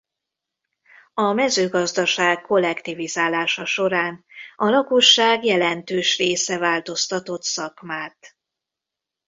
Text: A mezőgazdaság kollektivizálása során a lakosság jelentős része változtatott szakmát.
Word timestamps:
A 1.13 1.31
mezőgazdaság 1.33 2.41
kollektivizálása 2.41 3.65
során 3.65 4.25
a 4.55 4.65
lakosság 4.69 5.45
jelentős 5.45 6.17
része 6.17 6.57
változtatott 6.57 7.43
szakmát. 7.43 8.35